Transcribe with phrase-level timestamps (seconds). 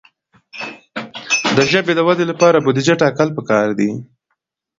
[1.55, 3.89] د ژبې د ودې لپاره بودیجه ټاکل پکار ده.